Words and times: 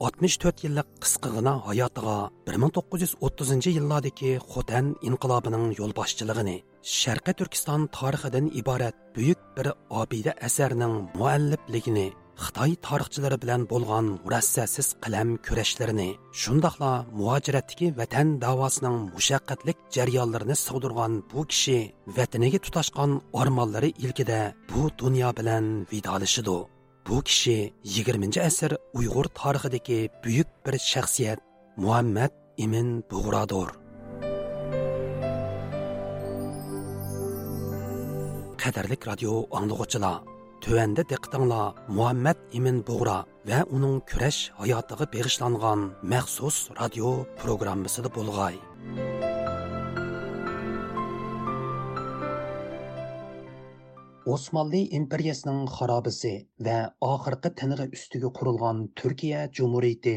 64 0.00 0.62
yillik 0.64 0.88
qisqigina 1.02 1.52
hayotiga 1.68 2.16
1930 2.50 3.70
yillardagi 3.76 4.30
Xotan 4.52 4.92
inqilobining 5.08 5.64
yo'lboshchiligini 5.80 6.56
Sharqi 6.98 7.32
Turkiston 7.40 7.88
tarixidan 7.96 8.46
iborat 8.60 8.96
buyuk 9.16 9.40
bir 9.56 9.66
obida 10.02 10.32
asarning 10.48 10.94
muallifligini 11.18 12.06
Xitoy 12.44 12.72
tarixchilari 12.86 13.36
bilan 13.42 13.62
bo'lgan 13.72 14.06
murassasiz 14.24 14.88
qalam 15.04 15.28
kurashlarini, 15.46 16.10
shundoqla 16.42 16.92
muhojiratdagi 17.18 17.88
vatan 18.00 18.28
davosining 18.44 18.96
mushaqqatlik 19.16 19.78
jarayonlarini 19.96 20.56
sig'dirgan 20.64 21.12
bu 21.32 21.40
kishi 21.50 21.78
vataniga 22.16 22.58
tutashgan 22.66 23.20
ormonlari 23.40 23.90
ilkida 24.04 24.40
bu 24.70 24.82
dunyo 25.02 25.28
bilan 25.38 25.64
vidolishidu. 25.92 26.77
Bu 27.08 27.22
kishi 27.22 27.72
20 27.84 28.40
asr 28.48 28.72
Uyg'ur 28.94 29.26
tarixidagi 29.40 30.00
buyuk 30.24 30.48
bir 30.66 30.74
shaxsiyat 30.92 31.40
Muhammad 31.76 32.32
Imin 32.64 32.88
Bug'rodir. 33.10 33.70
Qadarlik 38.62 39.02
radio 39.10 39.32
anglag'uchilar 39.58 40.16
tuanda 40.60 41.02
diqtinglar 41.12 41.74
Muhammad 41.88 42.38
Imin 42.52 42.78
Бугра 42.88 43.18
va 43.48 43.60
uning 43.76 43.96
kurash 44.10 44.40
hayotiga 44.60 45.04
beg'ishlangan 45.14 45.80
maxsus 46.12 46.56
radio 46.80 47.08
programmasida 47.40 48.08
bo'lg'ay 48.16 48.56
Osmanlı 54.28 54.78
imperiyasining 54.96 55.60
xarobasi 55.74 56.30
va 56.66 56.72
oxirgi 57.06 57.50
tinig'i 57.60 57.84
ustiga 57.98 58.30
qurilgan 58.38 58.82
Turkiya 59.00 59.44
Cumhuriyeti 59.58 60.12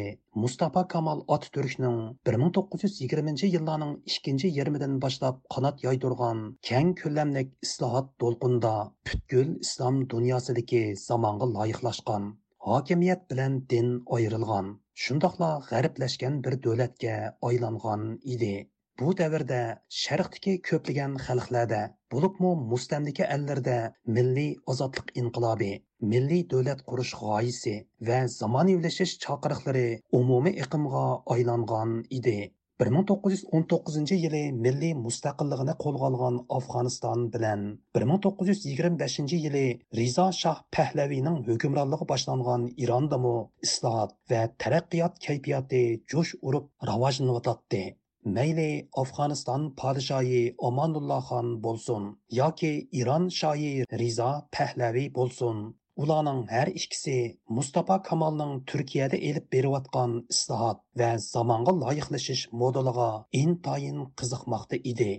Mustafa 0.46 0.84
Kamal 0.94 1.22
Atatürkning 1.36 2.02
1920 2.32 3.52
yillarning 3.54 3.94
ikkinchi 4.16 4.52
yarmidan 4.58 4.98
boshlab 5.06 5.40
qanot 5.56 5.86
yoydirgan 5.86 6.44
keng 6.72 6.92
ko'lamlik 7.04 7.56
islohot 7.70 8.12
to'lqinida 8.26 8.74
butkul 9.12 9.56
islom 9.68 10.04
dunyosidagi 10.16 10.84
zamonga 11.06 11.50
loyiqlashgan 11.56 12.28
hokimiyat 12.70 13.26
bilan 13.32 13.58
din 13.76 13.96
ayrilgan 14.20 14.76
shundoqla 15.06 15.54
g'arblashgan 15.72 16.44
bir 16.48 16.60
davlatga 16.68 17.16
aylangan 17.52 18.08
edi. 18.36 18.54
Bu 19.02 19.12
davrda 19.20 19.60
sharqdagi 20.00 20.52
ko'plagan 20.70 21.14
xalqlarda 21.28 21.82
bo'libmi 22.14 22.52
mustamlika 22.74 23.28
allarda 23.36 23.78
milliy 24.18 24.52
ozodlik 24.74 25.14
inqilobi 25.22 25.70
milliy 26.14 26.42
davlat 26.54 26.82
qurish 26.92 27.14
g'oyisi 27.22 27.76
va 28.10 28.20
zamonaviylashish 28.38 29.14
chaqiriqlari 29.26 29.86
umumiy 30.20 30.60
iqimga 30.66 31.06
aylangan 31.36 31.94
edi. 32.18 32.40
1919 32.82 34.16
yili 34.24 34.42
milliy 34.66 34.94
mustaqilligini 35.06 35.76
qo'lga 35.84 36.08
olgan 36.10 36.40
afg'oniston 36.58 37.26
bilan 37.36 37.66
1925 38.00 39.38
yili 39.46 39.66
rizo 40.00 40.28
shoh 40.42 40.64
pahlaviyning 40.78 41.38
hukmronligi 41.50 42.10
boshlangan 42.14 42.68
irondamu 42.86 43.36
islohot 43.70 44.16
va 44.34 44.42
taraqqiyot 44.66 45.22
kayfiyati 45.28 45.84
jo'sh 46.16 46.34
urib 46.52 46.66
rivojlanayotdi. 46.92 47.84
Mayli 48.26 48.88
afg'oniston 49.02 49.64
podshoyi 49.82 50.42
omonulloh 50.70 51.22
xon 51.30 51.48
bo'lsin 51.66 52.04
yoki 52.40 52.72
iron 53.02 53.30
shoyi 53.40 53.86
rizo 54.02 54.32
pahlaviy 54.58 55.08
bo'lsin. 55.18 55.58
Ularning 56.04 56.42
har 56.50 56.70
ikkisi 56.80 57.16
mustafa 57.58 57.98
kamolning 58.10 58.54
turkiyada 58.70 59.18
elib 59.30 59.48
berayotgan 59.56 60.14
islohot 60.36 60.80
va 61.02 61.10
zamonga 61.26 61.74
loyiqlashish 61.84 62.44
modeliga 62.62 63.10
intayin 63.42 64.00
qiziqmoqda 64.22 64.82
edi. 64.92 65.12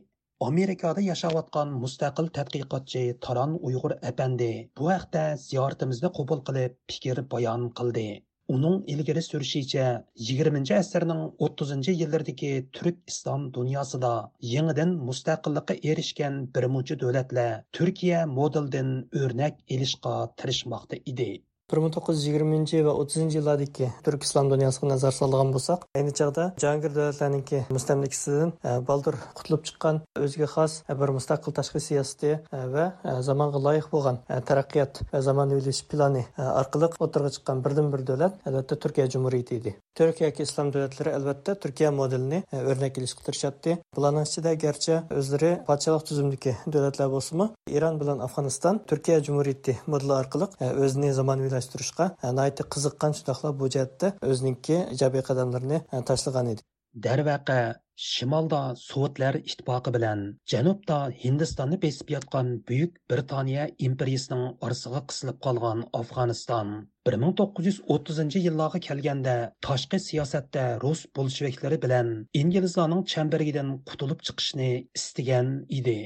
Amerikada 0.49 1.01
yashayotgan 1.11 1.69
mustaqil 1.83 2.31
tadqiqotchi 2.37 3.05
taron 3.27 3.53
uyg'ur 3.69 3.93
apandi 4.11 4.53
bu 4.79 4.91
haqda 4.95 5.25
ziyoratimizni 5.47 6.11
qabul 6.19 6.41
qilib 6.49 6.79
fikr 6.93 7.23
bayon 7.35 7.69
qildi. 7.81 8.09
Uning 8.57 8.77
ilgari 8.95 9.23
surishicha 9.27 9.87
20 10.31 10.75
asrning 10.79 11.23
30 11.49 11.95
yillardagi 12.01 12.53
turk 12.79 12.99
islom 13.13 13.47
dunyosida 13.59 14.13
yangidan 14.55 14.97
mustaqillikqa 15.11 15.79
erishgan 15.93 16.43
birmuncha 16.57 16.99
davlatlar 17.05 17.53
turkiya 17.79 18.27
modelidan 18.39 18.93
o'rnak 19.23 19.65
ilishga 19.77 20.15
tirishmoqda 20.43 21.01
edi 21.15 21.31
1920 21.81 22.85
va 22.87 22.93
30 23.05 23.37
yillardagi 23.37 23.91
turk 24.05 24.27
islom 24.27 24.51
dunyosiga 24.53 24.89
nazar 24.93 25.15
solgan 25.17 25.53
bo'lsak 25.55 25.87
ayni 25.99 26.13
chog'da 26.21 26.45
jahongir 26.65 26.93
davlatlarniki 26.99 27.63
mustamlikasidan 27.77 28.53
baldur 28.89 29.17
qutulib 29.39 29.63
chiqqan 29.69 30.01
o'ziga 30.25 30.49
xos 30.55 30.79
bir 31.03 31.15
mustaqil 31.19 31.57
tashqi 31.59 31.81
siyosati 31.89 32.33
va 32.75 32.87
zamonga 33.29 33.63
loyiq 33.67 33.89
bo'lgan 33.95 34.21
taraqqiyot 34.49 35.03
va 35.13 35.23
zamonaviylashish 35.29 35.87
plani 35.93 36.25
orqali 36.61 36.91
o'tirg'a 37.07 37.31
chiqqan 37.37 37.65
birdan 37.65 37.93
bir 37.95 38.07
davlat 38.11 38.35
albatta 38.49 38.79
turkiya 38.85 39.07
jumuriyati 39.15 39.61
edi 39.61 39.75
turkiya 39.99 40.29
yoki 40.31 40.43
islom 40.49 40.73
davlatlari 40.75 41.15
albatta 41.19 41.55
turkiya 41.65 41.91
modelini 42.01 42.39
o'rnak 42.71 42.95
qilishga 42.97 43.23
tirishadi 43.27 43.77
bularning 43.97 44.27
ichida 44.29 44.55
garchi 44.65 44.95
o'zlari 45.21 45.51
podshohlik 45.69 46.07
tuzumdagi 46.11 46.53
davlatlar 46.75 47.09
bo'lsinmi 47.15 47.47
eron 47.79 48.01
bilan 48.03 48.19
afg'oniston 48.27 48.81
turkiya 48.93 49.19
jumuriyati 49.27 49.77
modeli 49.93 50.15
orqali 50.21 50.47
o'zini 50.85 51.13
zamonaviylash 51.21 51.62
rasmiylashtirishga 51.63 52.07
e, 52.23 52.33
nihoyatda 52.37 52.65
qiziqqan 52.75 53.13
shundoqla 53.19 53.51
bu 53.61 53.69
jihatda 53.75 54.09
o'ziniki 54.33 54.77
ijobiy 54.97 55.23
qadamlarni 55.29 55.79
e, 55.95 56.05
tashlagan 56.11 56.47
edi. 56.53 56.63
Darvaqa 57.05 57.59
shimolda 58.07 58.61
sovetlar 58.77 59.35
ittifoqi 59.41 59.93
bilan 59.97 60.21
janubda 60.53 60.97
hindistonni 61.23 61.79
besib 61.85 62.11
yotgan 62.15 62.49
buyuk 62.71 62.99
britaniya 63.13 63.65
imperiyasining 63.89 64.45
orsig'i 64.69 65.03
qisilib 65.13 65.39
qolgan 65.47 65.85
afg'oniston. 66.01 66.73
1930 67.11 68.43
yillarga 68.47 68.81
kelganda 68.89 69.37
tashqi 69.69 69.99
siyosatda 70.09 70.65
rus 70.85 71.07
bolsheviklari 71.17 71.79
bilan 71.85 72.11
inglizlarning 72.43 73.07
chambaridan 73.15 73.71
qutulib 73.93 74.27
chiqishni 74.29 74.73
istagan 75.01 75.55
edi. 75.79 76.01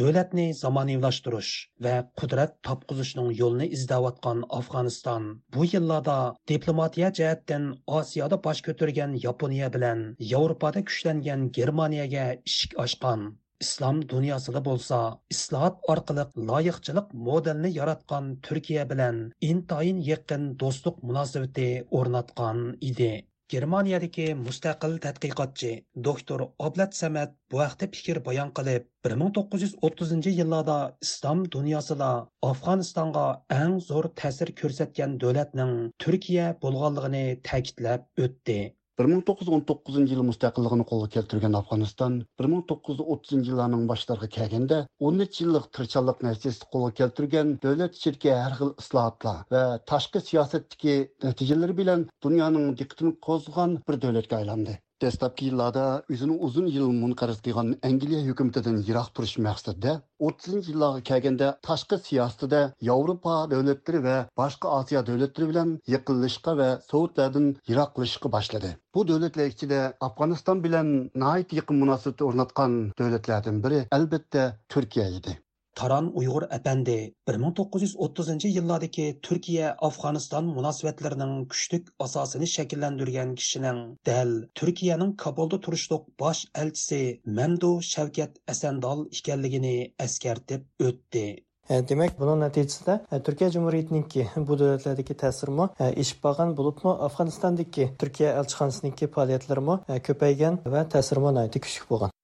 Davlatni 0.00 0.46
zamoniylashtirish 0.58 1.48
va 1.86 1.94
qudrat 2.20 2.52
topqizishning 2.68 3.28
yo'lini 3.40 3.66
izlayotgan 3.78 4.38
afg'oniston 4.58 5.26
bu 5.56 5.66
yillarda 5.72 6.16
diplomatiya 6.52 7.10
jihatdan 7.18 7.66
osiyoda 7.98 8.38
bosh 8.46 8.62
ko'targan 8.68 9.18
yaponiya 9.26 9.68
bilan 9.76 10.02
yevropada 10.32 10.84
kuchlangan 10.90 11.46
germaniyaga 11.58 12.26
ishik 12.52 12.78
ochgan 12.84 13.26
islom 13.64 14.00
dunyosida 14.12 14.60
bo'lsa 14.68 14.98
islohot 15.34 15.82
orqali 15.94 16.24
loyiqchilik 16.50 17.10
modelini 17.28 17.70
yaratgan 17.78 18.30
turkiya 18.48 18.84
bilan 18.92 19.18
intoyin 19.50 19.98
yaqin 20.12 20.46
do'stlik 20.62 21.02
munosabati 21.10 21.68
o'rnatgan 21.98 22.62
edi. 22.92 23.12
Germaniyadagi 23.52 24.26
mustaqil 24.40 24.96
tadqiqotchi 25.06 25.70
doktor 26.08 26.44
oblat 26.66 26.96
samad 27.00 27.34
bu 27.52 27.60
haqda 27.62 27.88
fikr 27.96 28.20
bayon 28.28 28.52
qilib 28.58 28.88
1930 29.12 30.34
yillarda 30.40 30.78
islom 31.06 31.44
dunyosida 31.56 32.10
afg'onistonga 32.50 33.26
eng 33.60 33.78
zo'r 33.88 34.10
ta'sir 34.22 34.52
ko'rsatgan 34.62 35.16
davlatning 35.24 35.74
turkiya 36.04 36.50
bo'lganligini 36.66 37.24
ta'kidlab 37.50 38.26
o'tdi. 38.26 38.60
1919 39.04 40.10
yılı 40.10 40.24
müstakilligini 40.30 40.84
qo'lga 40.90 41.08
keltirgan 41.16 41.56
Afg'oniston 41.60 42.18
1930 42.42 43.48
yillarning 43.48 43.84
boshlariga 43.92 44.28
kelganda 44.36 44.78
13 45.10 45.40
yillik 45.40 45.70
tirchanlik 45.78 46.22
natijasida 46.26 46.70
qo'lga 46.74 46.92
keltirgan 47.00 47.54
davlat 47.64 47.96
ichidagi 48.00 48.36
har 48.42 48.58
xil 48.60 48.74
islohotlar 48.84 49.40
va 49.56 49.64
tashqi 49.92 50.24
siyosatdagi 50.28 50.94
natijalari 51.28 51.78
bilan 51.82 52.06
dunyoning 52.28 52.70
diqqatini 52.82 53.16
qo'zg'agan 53.28 53.76
bir 53.88 54.00
davlatga 54.06 54.40
aylandi. 54.42 54.78
Dastlabki 55.02 55.48
yillarda 55.48 55.84
o'zini 56.14 56.36
uzun 56.46 56.66
yil 56.76 56.86
munqaris 57.02 57.40
qilgan 57.46 57.68
angliya 57.88 58.20
hukumatidan 58.28 58.76
yiroq 58.88 59.08
turish 59.16 59.36
maqsadida 59.46 59.92
o'ttizinchi 60.28 60.72
yillarga 60.72 61.02
kelganda 61.10 61.48
tashqi 61.68 61.96
siyosatida 62.08 62.60
yevropa 62.90 63.34
davlatlari 63.52 64.00
va 64.08 64.16
boshqa 64.42 64.74
osiyo 64.78 65.04
davlatlari 65.10 65.50
bilan 65.52 65.68
yaqinlashishga 65.94 66.56
va 66.62 66.70
sovetlardan 66.90 67.46
yiroqlashishga 67.70 68.32
boshladi. 68.36 68.70
Bu 68.94 69.08
davlatlar 69.10 69.52
ichida 69.54 69.80
afg'oniston 70.08 70.64
bilan 70.66 70.88
nihoyat 71.22 71.52
yaqin 71.60 71.76
munosabat 71.84 72.26
o'rnatgan 72.30 72.80
davlatlardan 73.02 73.62
biri 73.64 73.84
albatta 73.98 74.42
turkiya 74.74 75.06
edi. 75.20 75.38
Taran 75.78 76.06
Uyg'ur 76.20 76.44
әпәнде 76.56 76.94
1930 77.30 78.46
yillardagi 78.54 79.04
Turkiya 79.26 79.68
Afg'oniston 79.88 80.48
munosabatlarining 80.56 81.34
kuchlik 81.52 81.92
asosini 82.06 82.48
shakllantirgan 82.54 83.34
kishining 83.42 83.78
dal 84.10 84.32
Turkiyaning 84.60 85.12
Kabulda 85.24 85.60
turishliq 85.66 86.08
bosh 86.24 86.42
elchisi 86.64 87.00
Mamdu 87.38 87.70
Shavkat 87.92 88.42
Asandol 88.54 89.06
ekanligini 89.20 89.76
eskartib 90.08 90.88
o'tdi. 90.88 91.24
E, 91.70 91.80
demak 91.88 92.18
buning 92.20 92.40
natijasida 92.42 92.94
e, 93.12 93.22
turkiya 93.26 93.50
jumhuriyatiniki 93.56 94.28
bu 94.48 94.60
davlatlardagi 94.62 95.18
ta'sirmi 95.24 95.66
eshib 96.04 96.24
qolgan 96.28 96.56
bo'libmi 96.60 96.94
afg'onistondagi 97.08 97.90
turkiya 98.04 98.38
elchixonasiniki 98.40 99.12
faoliyatlarimi 99.18 99.82
e, 99.88 100.00
ko'paygan 100.08 100.64
va 100.76 100.88
ta'sirmi 100.96 101.50
kuchli 101.58 101.92
bo'lgan 101.92 102.19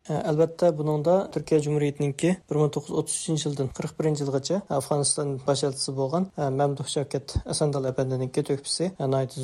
buningda 0.79 1.15
turkiya 1.35 1.59
jumhuriyatiniki 1.67 2.31
bir 2.51 2.57
ming 2.61 2.73
to'qqiz 2.77 2.93
yuz 2.93 2.99
o'ttiz 3.01 3.17
uchinchi 3.23 3.49
yildan 3.49 3.69
qirq 3.79 3.93
birinchi 3.99 4.23
yilgacha 4.25 4.61
afg'oniston 4.79 5.29
bosh 5.47 5.63
elchisi 5.69 5.95
bo'lgan 6.01 6.29
mamduh 6.61 6.89
shavkat 6.95 7.37
asandal 7.55 7.93
apandiniki 7.93 8.47
to'kpisi 8.51 8.91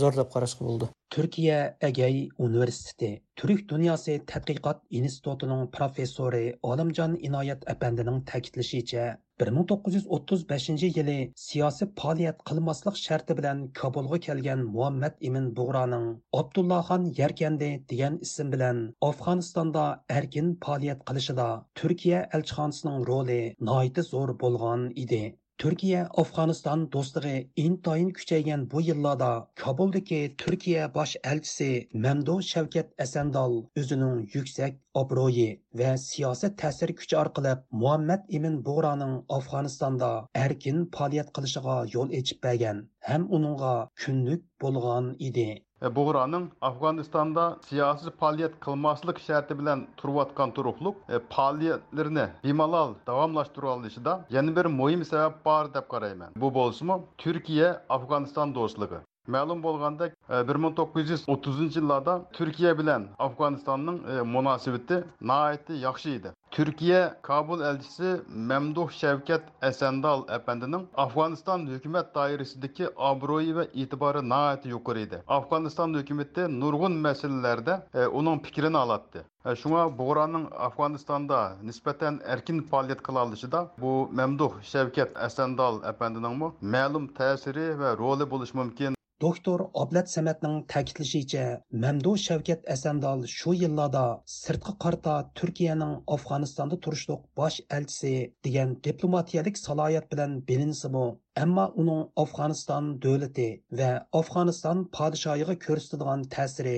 zo'r 0.03 0.19
deb 0.21 0.29
qarashga 0.35 0.69
bo'ldi 0.69 0.91
turkiya 1.15 1.57
agay 1.89 2.15
universiteti 2.49 3.11
turk 3.41 3.65
dunyosi 3.73 4.15
tadqiqot 4.31 4.79
institutining 5.01 5.67
professori 5.77 6.45
olimjon 6.71 7.17
inoyat 7.29 7.67
apandining 7.73 8.23
ta'kidlashicha 8.31 9.05
1935 9.43 10.89
yili 10.97 11.17
siyosiy 11.43 11.89
faoliyat 12.01 12.41
qilmaslik 12.51 12.97
sharti 13.03 13.37
bilan 13.41 13.61
Kabulga 13.81 14.19
kelgan 14.27 14.65
Muhammad 14.77 15.15
Imin 15.29 15.51
Bug'roning 15.59 16.09
Abdullaxon 16.41 17.07
Yarkandi 17.21 17.71
degan 17.93 18.19
ism 18.29 18.55
bilan 18.57 18.83
Afg'onistonda 19.11 19.85
erkin 20.19 20.51
faoliyat 20.67 21.05
qilishida 21.11 21.49
Turkiya 21.83 22.25
elchixonasining 22.39 23.07
roli 23.13 23.41
nihoyat 23.69 24.03
zo'r 24.13 24.37
bo'lgan 24.45 24.91
edi. 25.07 25.23
Türkiye 25.63 26.03
Afganistan 26.05 26.93
dostluğu 26.93 27.45
intoyin 27.57 28.11
kuchaygan 28.11 28.71
bu 28.71 28.81
yıllarda 28.81 29.49
Kabul'daki 29.55 30.35
Türkiye 30.39 30.95
baş 30.95 31.17
elçisi 31.25 31.89
Mamdo 31.93 32.43
Şevket 32.43 32.93
Esendal 32.99 33.65
özünün 33.77 34.31
yüksek 34.33 34.81
obro'yi 34.95 35.63
ve 35.75 35.99
siyaset 35.99 36.59
ta'sir 36.59 36.97
küçü 36.97 37.17
orqali 37.17 37.59
Muhammed 37.71 38.21
Emin 38.29 38.65
Bug'roning 38.65 39.25
Afganistan'da 39.29 40.29
erkin 40.35 40.91
faoliyat 40.95 41.33
kılışıga 41.33 41.85
yo'l 41.93 42.11
içip 42.11 42.45
bəgən, 42.45 42.87
hem 43.01 43.31
onunla 43.31 43.89
kunlik 44.05 44.43
bo'lgan 44.63 45.17
idi. 45.19 45.65
Buğra'nın 45.91 46.51
Afganistan'da 46.61 47.57
siyasi 47.67 48.11
faaliyet 48.11 48.61
kılmaslık 48.61 49.21
şartı 49.21 49.59
bilen 49.59 49.87
turvatkan 49.97 50.51
turukluk 50.55 50.97
e, 51.09 51.19
faaliyetlerini 51.29 52.27
bimalal 52.45 52.95
davamlaştırılışıda 53.07 54.25
yeni 54.31 54.57
bir 54.57 54.65
muhim 54.65 55.05
sebep 55.05 55.47
var 55.47 55.75
dep 55.75 55.89
qarayman. 55.89 56.33
Bu 56.37 56.55
bolsumu 56.55 57.05
Türkiye 57.19 57.81
Afganistan 57.89 58.55
dostluğu. 58.55 59.01
Ma'lum 59.27 59.63
bo'lgandek 59.63 60.13
1930 60.31 61.77
yillarda 61.77 62.23
Turkiya 62.33 62.79
bilan 62.79 63.07
Afg'onistonning 63.19 64.01
munosabati 64.25 65.05
nihoyatda 65.21 65.73
yaxshi 65.73 66.11
edi. 66.11 66.33
Turkiya 66.53 67.17
Kabul 67.23 67.61
elchisi 67.61 68.21
Mamduh 68.29 68.91
Shavkat 68.91 69.43
Asandal 69.63 70.25
apandining 70.29 70.87
Afg'oniston 70.97 71.67
hukumat 71.75 72.15
doirasidagi 72.15 72.87
obro'yi 72.97 73.57
va 73.57 73.65
e'tibori 73.65 74.23
nihoyatda 74.29 74.69
yuqori 74.75 75.01
edi. 75.07 75.19
Afg'oniston 75.29 75.97
hukumati 76.01 76.43
nurg'un 76.61 76.93
masalalarda 77.07 77.75
uning 78.21 78.45
fikrini 78.45 78.77
oladi. 78.85 79.25
Shunga 79.61 79.89
Bo'g'ronning 79.99 80.47
Afg'onistonda 80.69 81.41
nisbatan 81.69 82.21
erkin 82.25 82.61
faoliyat 82.71 83.01
qila 83.07 83.25
olishida 83.27 83.61
bu 83.83 83.93
Mamduh 84.21 84.53
Shavkat 84.63 85.11
Asandal 85.17 85.75
apandining 85.93 86.53
ma'lum 86.75 87.05
ta'siri 87.19 87.67
va 87.81 87.97
roli 88.03 88.25
bo'lishi 88.33 88.57
mumkin. 88.61 89.02
Doktor 89.23 89.71
Ablat 89.75 90.09
Samatning 90.11 90.67
ta'kidlashicha, 90.67 91.63
Mamdu 91.83 92.13
Shavkat 92.23 92.65
Asandal 92.75 93.21
shu 93.33 93.53
yillarda 93.59 94.07
sirtqi 94.37 94.73
qarta 94.85 95.13
Turkiyaning 95.41 95.93
Afg'onistonda 96.15 96.79
turishliq 96.87 97.21
bosh 97.41 97.59
elchisi 97.77 98.15
degan 98.47 98.73
diplomatiyalik 98.87 99.61
salohiyat 99.61 100.09
bilan 100.15 100.35
bilinsimi, 100.49 101.05
ammo 101.45 101.67
uning 101.85 102.03
Afg'oniston 102.25 102.89
davlati 103.05 103.47
va 103.83 103.93
Afg'oniston 104.23 104.83
podshohiga 104.99 105.57
ko'rsatadigan 105.67 106.27
ta'siri 106.35 106.77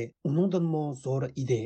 мо 0.74 0.84
zo'r 1.06 1.28
edi. 1.30 1.62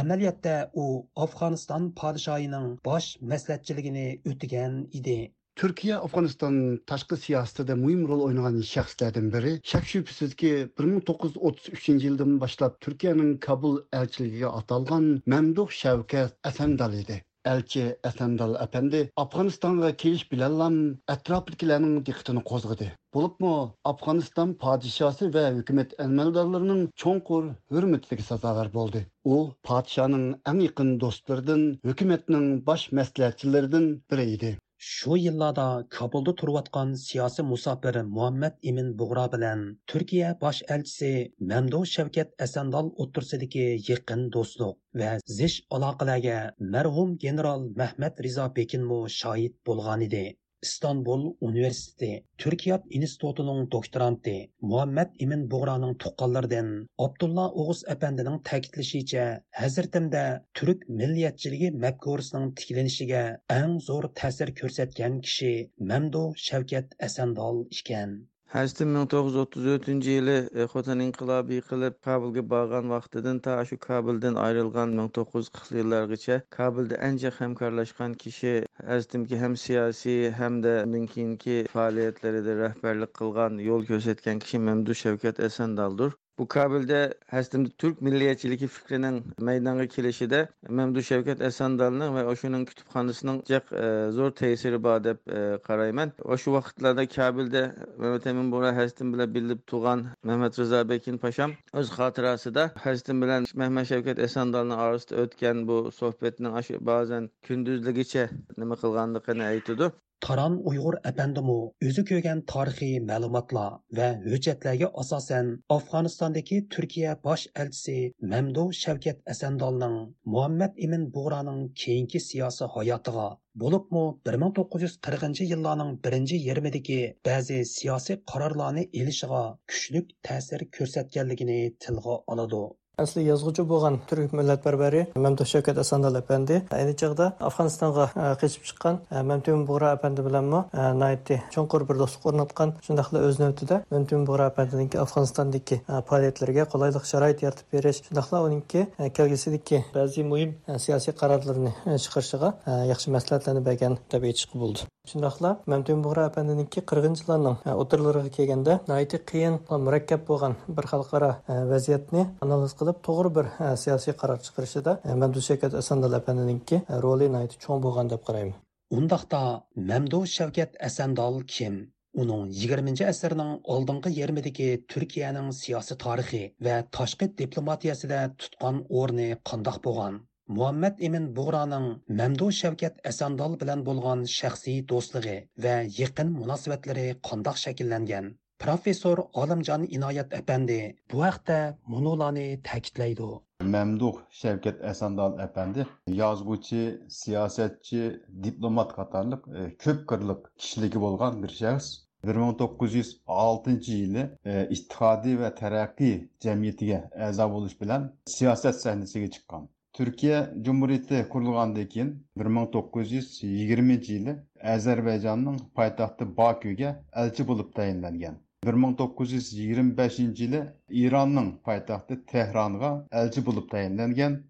Amaliyotda 0.00 0.56
u 0.82 0.88
Afg'oniston 1.26 1.92
podshohining 2.00 2.72
bosh 2.90 3.08
maslahatchiligini 3.34 4.08
o'tagan 4.32 4.82
edi. 5.02 5.20
Türkiye 5.56 5.96
Afganistan 5.96 6.80
taşkı 6.86 7.16
siyasette 7.16 7.68
de 7.68 7.74
mühim 7.74 8.08
rol 8.08 8.20
oynayan 8.20 8.60
şahslardan 8.60 9.32
biri. 9.32 9.60
Şak 9.64 9.84
şüphesiz 9.84 10.34
ki 10.34 10.68
1933 10.78 11.88
yıldan 11.88 12.40
başlap 12.40 12.80
Türkiye'nin 12.80 13.38
Kabul 13.38 13.80
elçiliği 13.92 14.46
atalgan 14.46 15.22
Memduh 15.26 15.70
Şevket 15.70 16.36
Esendal 16.46 16.94
idi. 16.94 17.24
Elçi 17.44 17.96
Esendal 18.04 18.62
Efendi 18.64 19.10
Afganistan'a 19.16 19.96
keliş 19.96 20.32
bilenlam 20.32 20.96
etrafıdakilerin 21.08 22.06
dikkatini 22.06 22.44
kozgadı. 22.44 22.92
Bulup 23.14 23.40
mu 23.40 23.74
Afganistan 23.84 24.54
padişası 24.54 25.34
ve 25.34 25.50
hükümet 25.50 26.00
elmeldarlarının 26.00 26.90
çonkur 26.96 27.44
hürmetlik 27.70 28.20
sazalar 28.20 28.74
oldu. 28.74 28.98
O 29.24 29.54
padişanın 29.62 30.40
en 30.46 30.60
yakın 30.60 31.00
dostlarından, 31.00 31.78
hükümetinin 31.84 32.66
baş 32.66 32.88
məsləhətçilərindən 32.92 34.00
biri 34.10 34.30
idi. 34.30 34.58
Shu 34.82 35.16
yillarda 35.22 35.64
Kabulda 35.96 36.32
turayotgan 36.38 36.94
siyosiy 37.02 37.44
musofir 37.50 37.98
Muhammad 38.14 38.54
Imin 38.70 38.88
Bug'ro 39.02 39.26
bilan 39.34 39.60
Turkiya 39.92 40.30
bosh 40.40 40.62
elchisi 40.76 41.10
Mamdu 41.52 41.82
Shavkat 41.92 42.34
Asandal 42.46 42.90
o'tirsidagi 43.04 43.66
yaqin 43.90 44.24
do'stlik 44.38 45.02
va 45.02 45.12
zish 45.36 45.58
aloqalarga 45.78 46.38
marhum 46.76 47.16
general 47.26 47.68
Mahmad 47.82 48.22
Rizo 48.26 48.48
Bekinmu 48.60 49.00
shohid 49.20 49.54
bo'lgan 49.70 50.06
edi. 50.08 50.24
İstanbul 50.62 51.34
Üniversitesi 51.42 52.24
Türkiye 52.38 52.82
İnstitutu'nun 52.90 53.70
doktoranti 53.70 54.50
Muhammed 54.60 55.08
İmin 55.18 55.50
Buğra'nın 55.50 55.94
tuqqanlardan 55.94 56.88
Abdullah 56.98 57.56
Oğuz 57.56 57.82
Efendi'nin 57.88 58.38
ta'kidlashicha 58.38 59.42
hazirtimda 59.50 60.46
Türk 60.54 60.88
milliyetçiligi 60.88 61.70
mafkurasining 61.70 62.56
tiklanishiga 62.56 63.38
eng 63.50 63.80
zo'r 63.80 64.04
ta'sir 64.14 64.54
ko'rsatgan 64.54 65.20
kishi 65.20 65.70
Mamdu 65.78 66.32
Shavkat 66.36 66.86
Asandol 67.00 67.66
ekan. 67.72 68.31
Həcdə 68.52 68.84
1934-cü 68.84 70.14
ili 70.22 70.32
e, 70.62 70.64
Xotan 70.72 71.02
inqilabı 71.04 71.54
yıxılıb 71.56 71.94
Kabilgə 72.06 72.42
bağlan 72.50 72.90
vaxtıdan 72.92 73.38
ta 73.46 73.54
şu 73.70 73.78
Kabildən 73.86 74.36
ayrılğan 74.42 74.92
1940-cı 74.98 75.78
illər 75.82 76.10
keçə 76.10 76.36
Kabildə 76.56 76.98
əncə 77.06 77.32
həmkarlaşqan 77.38 78.18
kişi 78.24 78.52
həzdim 78.90 79.24
ki 79.30 79.40
həm 79.44 79.56
siyasi 79.62 80.18
həm 80.42 80.60
də 80.68 80.74
mümkünki 80.96 81.56
fəaliyyətlərdə 81.76 82.58
rəhbərlik 82.60 83.16
qılğan, 83.22 83.56
yol 83.70 83.88
göstərən 83.94 84.44
kişi 84.44 84.60
Məmdu 84.68 85.00
Şəvkət 85.04 85.40
Əsəndaldır. 85.48 86.12
Bu 86.38 86.48
Kabil'de 86.48 87.14
aslında 87.32 87.68
Türk 87.78 88.02
milliyatchiligi 88.02 88.66
fikrinin 88.66 89.24
meydana 89.40 89.86
kelishida 89.86 90.48
mamdu 90.68 91.02
Şevket 91.02 91.40
Esendal'ın 91.40 92.16
ve 92.16 92.24
Oşu'nun 92.24 92.64
kutubxonasining 92.64 93.44
cek 93.44 93.72
e, 93.72 94.08
zor 94.10 94.30
tesiri 94.30 94.84
var 94.84 95.04
deb 95.04 95.16
e, 95.26 95.58
qarayman. 95.62 96.12
o'sha 96.24 96.52
vaqtlarda 96.52 97.00
vaxtlarda 97.00 97.06
Kabil'de 97.06 97.74
Mehmet 97.98 98.52
Bora 98.52 98.70
Həzretin 98.72 99.12
bile 99.12 99.34
bilip 99.34 99.66
tug'an 99.66 100.06
Mehmet 100.22 100.58
Rıza 100.58 100.88
Bekin 100.88 101.18
Paşam 101.18 101.52
öz 101.72 101.90
hatırası 101.90 102.54
da 102.54 102.66
Həzretin 102.66 103.22
bilen 103.22 103.44
Mehmet 103.54 103.86
Şevket 103.88 104.18
Esendal'ın 104.18 104.70
arasında 104.70 105.68
bu 105.68 105.92
sohbetinin 105.92 106.52
bazen 106.86 107.30
kunduzligicha 107.46 108.28
nima 108.58 108.74
qilganligini 108.76 109.44
aytidi. 109.44 109.92
Taran 110.24 110.56
Uyg'ur 110.70 110.94
әпәндімі 111.08 111.54
өзі 111.88 112.02
көген 112.08 112.40
тарихи 112.50 112.88
мәліматлар 113.06 113.72
va 113.98 114.04
hujjatlarga 114.26 114.88
asosan 115.02 115.48
Afg'onistondagi 115.76 116.58
Turkiya 116.74 117.14
bosh 117.24 117.46
elchisi 117.62 117.96
Mamdu 118.34 118.66
Shavkat 118.80 119.24
Asandolning 119.34 119.96
Muhammad 120.34 120.78
Ibn 120.86 121.08
Bug'roning 121.16 121.64
keyingi 121.84 122.20
siyosiy 122.26 122.70
hayotiga 122.76 123.24
bo'libmi 123.64 124.04
1940 124.30 125.42
yillarning 125.54 125.90
birinchi 126.06 126.38
yarmidagi 126.44 127.00
ba'zi 127.30 127.58
siyosiy 127.72 128.20
qarorlarni 128.34 128.86
elishiga 129.02 129.42
kuchlik 129.72 130.14
ta'sir 130.30 130.66
ko'rsatganligini 130.78 131.58
tilga 131.86 132.16
oladi. 132.36 132.62
Asli 133.00 133.22
yozuvchi 133.24 133.62
bo'lgan 133.68 133.94
turk 134.08 134.32
millatparvari 134.38 135.06
mamduh 135.24 135.48
shavkat 135.52 135.78
asandal 135.82 136.16
apandi 136.20 136.58
ayni 136.78 136.92
chog'da 137.02 137.28
afg'onistonga 137.48 138.04
e, 138.24 138.26
qechib 138.42 138.66
chiqqan 138.68 138.98
e, 139.16 139.22
mamtun 139.30 139.62
bug'ra 139.70 139.92
apandi 139.96 140.24
bilanmi 140.26 140.60
e, 140.60 140.84
nayti 141.02 141.38
cho'nqur 141.54 141.86
bir 141.88 142.00
do'stlik 142.02 142.28
o'rnatgan 142.30 142.74
shundoqla 142.88 143.24
o'z 143.28 143.40
navbatida 143.42 143.80
mamtun 143.94 144.26
bug'ra 144.28 144.50
apandiniki 144.52 145.00
afg'onistondagi 145.04 145.80
faoliyatlariga 146.10 146.68
qulaylik 146.74 147.08
sharoit 147.12 147.46
yaratib 147.46 147.76
berish 147.76 148.02
shundoqla 148.08 148.44
uniki 148.48 148.86
kelgusidagi 149.20 149.84
ba'zi 149.96 150.28
muhim 150.32 150.56
siyosiy 150.86 151.16
qarorlarni 151.22 151.72
chiqarishiga 152.04 152.52
yaxshi 152.92 153.16
maslahatlarni 153.16 153.64
bergan 153.70 153.98
deb 154.12 154.28
aytishga 154.32 154.64
bo'ldi. 154.64 154.92
Shundoqla 155.10 155.50
mamtun 155.70 156.02
bug'ra 156.02 156.24
apandiniki 156.28 156.80
qirg'inchilarning 156.90 157.56
e, 157.70 157.72
o'tirlariga 157.82 158.30
kelganda 158.36 158.74
nayti 158.90 159.18
qiyin 159.30 159.56
e, 159.58 159.78
murakkab 159.86 160.22
bo'lgan 160.28 160.54
bir 160.76 160.86
xalqaro 160.92 161.30
e, 161.54 161.56
vaziyatni 161.72 162.22
analiz 162.46 162.74
qilib 162.82 163.00
to'g'ri 163.08 163.32
bir 163.38 163.48
siyosiy 163.84 164.16
qaror 164.20 164.38
chiqarishida 164.46 164.94
mamduh 165.22 165.44
shavkat 165.48 165.74
asandal 165.82 166.14
apandininki 166.20 166.80
roli 167.06 167.28
cho'ng 167.64 167.82
bo'lgan 167.86 168.14
deb 168.14 168.22
qarayman. 168.28 168.56
Undaqda 168.98 169.42
mamduh 169.90 170.24
shavkat 170.36 170.80
asandol 170.88 171.42
kim? 171.54 171.82
Uning 172.22 172.42
20 172.62 173.06
asrning 173.12 173.52
oldingi 173.74 174.10
yarmidagi 174.20 174.68
turkiyaning 174.94 175.48
siyosiy 175.62 175.98
tarixi 176.04 176.44
va 176.66 176.76
tashqi 176.98 177.32
diplomatiyasida 177.42 178.26
tutgan 178.40 178.84
o'rni 179.00 179.28
qandoq 179.50 179.78
bo'lgan? 179.88 180.26
Muhammad 180.48 180.94
emin 181.08 181.26
bug'roning 181.38 181.86
mamdu 182.20 182.50
shavkat 182.60 182.94
asandol 183.10 183.58
bilan 183.62 183.84
bo'lgan 183.88 184.26
shaxsiy 184.38 184.78
do'stligi 184.92 185.38
va 185.64 185.76
yaqin 186.00 186.28
munosabatlari 186.40 187.06
qandoq 187.28 187.56
shakllangan 187.64 188.26
professor 188.64 189.16
olimjon 189.42 189.82
inoyat 189.96 190.34
apandi 190.40 190.80
bu 191.12 191.24
haqda 191.26 191.58
munolani 191.94 192.46
ta'kidlaydi 192.68 193.30
mamduh 193.74 194.14
shavkat 194.40 194.76
Esandal 194.90 195.32
apandi 195.46 195.86
yozuvchi 196.20 196.82
siyosatchi 197.08 198.02
diplomat 198.44 198.90
qatorliq 198.98 199.42
e, 199.58 199.60
ko'p 199.84 200.00
qirliq 200.10 200.40
kishiligi 200.60 201.02
bo'lgan 201.04 201.42
bir 201.42 201.52
shaxs 201.60 201.86
bir 202.26 202.36
ming 202.42 202.54
to'qqiz 202.62 202.96
yuz 203.00 203.10
oltinchi 203.44 203.92
yili 204.02 204.24
e, 204.50 204.52
ittihodiy 204.76 205.36
va 205.42 205.50
taraqqiy 205.62 206.16
jamiyatiga 206.46 206.98
a'zo 207.28 207.46
bo'lish 207.54 207.76
bilan 207.82 208.10
siyosat 208.36 208.76
sahnasiga 208.84 209.28
chiqqan 209.36 209.68
Түркия 209.96 210.36
Жұмбуретті 210.66 211.18
құрылғанды 211.32 211.82
екен 211.84 212.12
1920 212.42 213.98
жылы 214.06 214.34
Әзербайжанның 214.74 215.58
пайтақты 215.80 216.28
Бакуге 216.38 216.92
әлчі 217.22 217.44
болып 217.50 217.74
дайындалген. 217.76 218.38
1925 218.70 220.16
жылы 220.40 220.62
Иранның 221.02 221.52
пайтақты 221.68 222.18
Техранға 222.32 222.94
әлчі 223.24 223.44
болып 223.50 223.68
дайындалген. 223.76 224.40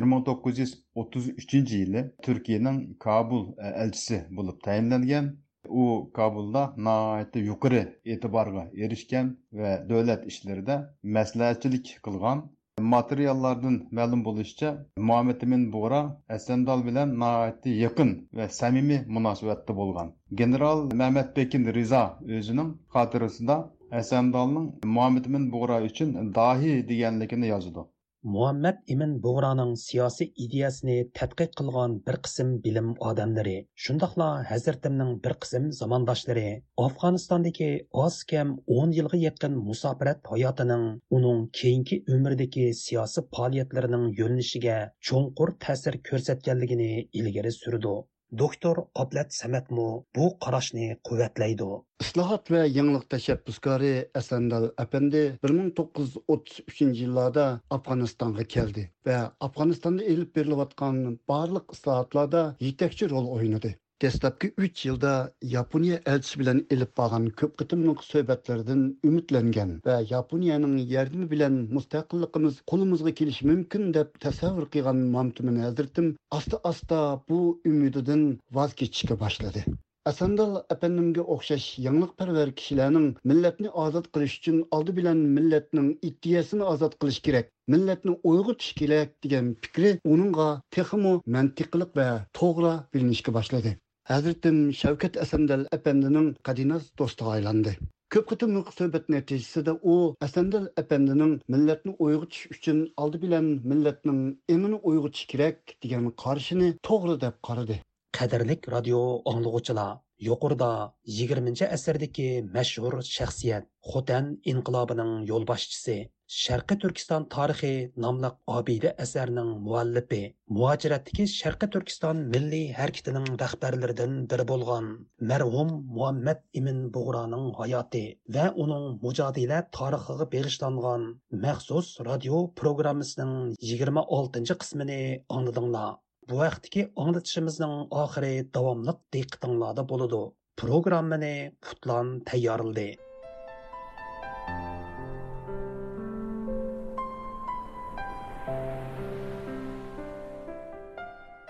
1933 0.00 1.62
жылы 1.74 2.08
Түркияның 2.24 2.82
Кабул 3.04 3.46
әлчісі 3.74 4.24
болып 4.40 4.64
дайындалген. 4.70 5.34
О, 5.68 6.08
Кабулда 6.16 6.70
наайты 6.80 7.44
юқыры 7.44 7.84
етібарға 8.08 8.70
ерішкен 8.86 9.34
вә 9.52 9.82
дөләт 9.90 10.24
ішілерді 10.32 10.84
мәсләтчілік 11.18 11.98
қылған 12.08 12.48
materiallardan 12.94 13.76
ma'lum 13.98 14.22
bo'lishicha 14.28 14.70
muhammad 15.08 15.42
amin 15.46 15.62
bug'ra 15.74 16.00
asandol 16.36 16.84
bilan 16.88 17.14
nihoyatda 17.22 17.74
yaqin 17.84 18.10
va 18.40 18.48
samimiy 18.60 19.00
munosabatda 19.16 19.76
bo'lgan 19.80 20.08
general 20.40 20.78
mamat 21.02 21.36
bekin 21.40 21.68
rizo 21.78 22.04
o'zining 22.38 22.70
xotirasida 22.96 23.56
asandolning 24.00 24.66
muhammad 24.96 25.30
amin 25.30 25.44
bug'ra 25.54 25.76
uchun 25.90 26.10
dohiy 26.40 26.76
deganligini 26.90 27.46
yozadi 27.54 27.86
Muhammed 28.26 28.78
imin 28.92 29.10
bug'roning 29.24 29.74
siyosiy 29.80 30.28
ideyasini 30.44 30.94
tadqiq 31.18 31.52
qilgan 31.60 31.92
bir 32.08 32.16
qism 32.28 32.48
bilim 32.64 32.88
odamlari 33.10 33.52
shundoqla 33.84 34.26
hazratimning 34.48 35.12
bir 35.26 35.36
qism 35.44 35.68
zamondoshlari 35.76 36.44
afg'onistondagi 36.86 37.68
oz 38.06 38.18
kam 38.34 38.52
o'n 38.78 38.96
yilga 38.98 39.22
yaqin 39.22 39.56
musofirat 39.68 40.32
hayotining 40.32 40.84
uning 41.20 41.46
keyingi 41.60 42.02
umridagi 42.16 42.66
siyosiy 42.82 43.28
faoliyatlarining 43.38 44.10
yo'linishiga 44.22 44.78
cho'nqur 45.10 45.56
ta'sir 45.66 46.02
ko'rsatganligini 46.10 46.92
ilgari 47.22 47.58
surdi. 47.62 47.98
Doktor 48.32 48.76
Ablat 48.94 49.32
Samatmu 49.34 50.04
bu 50.16 50.26
qarashni 50.44 50.88
quvvatlaydi. 51.08 51.68
Islohot 52.04 52.50
va 52.50 52.62
yangilik 52.66 53.08
tashabbuskori 53.14 53.92
Asandal 54.20 54.70
apandi 54.84 55.22
1933 55.42 57.00
yillarda 57.00 57.46
Afg'onistonga 57.78 58.44
keldi 58.56 58.88
va 59.06 59.18
Afg'onistonda 59.48 60.04
ilib 60.14 60.30
berilayotgan 60.36 61.02
barliq 61.32 61.76
islohotlarda 61.78 62.42
yetakchi 62.68 63.10
rol 63.14 63.28
o'ynadi. 63.38 63.74
Dastlabki 64.02 64.48
uch 64.64 64.80
yilda 64.86 65.12
yaponiya 65.52 65.96
elchisi 66.10 66.40
bilan 66.40 66.58
ilib 66.74 66.90
borgan 67.00 67.24
ko'p 67.40 67.54
qitimliq 67.62 68.02
suhbatlardan 68.08 68.82
umidlangan 69.08 69.72
va 69.86 69.96
yaponiyaning 70.10 70.76
yordami 70.92 71.26
bilan 71.32 71.56
mustaqilligimiz 71.78 72.60
qo'limizga 72.72 73.12
kelishi 73.20 73.48
mumkin 73.50 73.88
deb 73.96 74.14
tasavvur 74.26 74.68
qilgan 74.76 75.00
mamtumin 75.16 75.58
hazratim 75.64 76.06
asta 76.38 76.60
asta 76.70 77.00
bu 77.28 77.40
umididan 77.72 78.22
voz 78.58 78.78
kechishga 78.82 79.20
boshladi. 79.24 79.64
Asandal 80.10 80.52
apandimga 80.74 81.22
o'xshash 81.34 81.66
yangliqparvar 81.86 82.52
kishilarning 82.60 83.08
millatni 83.30 83.72
ozod 83.86 84.06
qilish 84.14 84.36
uchun 84.38 84.62
oldi 84.76 84.94
bilan 85.00 85.18
millatning 85.38 85.90
iddiyasini 86.10 86.70
ozod 86.74 86.94
qilish 87.00 87.18
kerak 87.26 87.50
millatni 87.74 88.14
uyg'otish 88.30 88.70
kerak 88.80 89.12
degan 89.26 89.50
fikri 89.66 89.92
uningga 90.14 90.48
texmu 90.78 91.12
mantiqliq 91.38 91.92
va 92.00 92.08
to'g'ri 92.40 92.72
bilinishga 92.94 93.36
boshladi. 93.40 93.76
Hazretim 94.08 94.58
Shavkat 94.72 95.16
Asandal 95.22 95.62
apandining 95.76 96.28
qadinas 96.48 96.84
do'stiga 97.00 97.32
aylandi. 97.38 97.72
Ko'p 98.14 98.30
qitimliq 98.30 98.70
suhbat 98.76 99.10
natijasida 99.14 99.74
u 99.94 99.96
Asandal 100.26 100.68
apandining 100.82 101.34
millatni 101.54 101.92
uyg'otish 102.06 102.46
uchun 102.54 102.78
алды 103.02 103.20
bilan 103.24 103.50
millatning 103.72 104.22
emini 104.54 104.78
uyg'otish 104.92 105.26
kerak 105.32 105.76
degan 105.86 106.08
qarashini 106.22 106.70
to'g'ri 106.88 107.18
deb 107.26 107.36
qaradi. 107.48 107.76
Qadrlik 108.18 108.70
radio 108.76 109.02
anglag'uchilar, 109.32 109.90
yuqorida 110.28 110.70
20 111.18 111.68
asrdagi 111.76 112.28
mashhur 112.56 112.94
shaxsiyat 113.16 113.68
Xotan 113.90 114.36
inqilobining 114.54 115.12
yo'lboshchisi 115.32 115.98
Sharqi 116.28 116.76
Turkiston 116.80 117.24
tarixi 117.32 117.90
nomli 118.04 118.28
obida 118.54 118.90
asarning 119.04 119.52
muallifi, 119.66 120.34
muajiratdagi 120.56 121.24
Sharqi 121.34 121.68
Turkiston 121.76 122.20
milliy 122.34 122.66
harakatining 122.78 123.38
rahbarlaridan 123.42 124.18
biri 124.32 124.46
bo'lgan 124.50 124.90
marhum 125.30 125.70
Muhammad 125.94 126.42
ibn 126.60 126.82
Bug'roning 126.98 127.46
hayoti 127.60 128.04
va 128.36 128.44
uning 128.66 128.84
mujodila 129.06 129.62
tarixiga 129.78 130.28
bag'ishlangan 130.36 131.08
maxsus 131.46 131.90
radio 132.10 132.44
programmasining 132.62 133.34
26 133.72 134.60
qismini 134.66 135.00
angladinglar. 135.40 135.90
Bu 136.28 136.44
vaqtdagi 136.44 136.88
anglatishimizning 137.06 137.76
oxiri 138.04 138.34
davomli 138.58 138.98
diqqatinglarda 139.16 139.88
bo'ladi. 139.94 140.24
Programmani 140.60 141.36
Putlan 141.64 142.18
tayyorladi. 142.28 142.90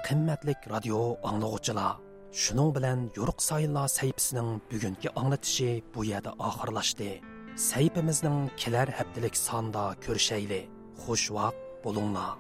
Qimmatlik 0.09 0.61
radio 0.73 1.01
anglag'uchilar 1.31 1.93
shuning 2.43 2.71
bilan 2.77 3.01
yo'ruq 3.17 3.41
sayillar 3.49 3.89
sayfisining 3.99 4.51
bugungi 4.71 5.09
anglatishi 5.21 5.71
bu 5.95 6.05
yerda 6.11 6.33
oxirlashdi. 6.49 7.11
Sayfimizning 7.71 8.39
kelar 8.61 8.89
haftalik 8.99 9.37
sonda 9.47 9.85
ko'rishayli 10.05 10.61
xush 11.03 11.27
vaqt 11.37 11.59
bo'linglar. 11.85 12.31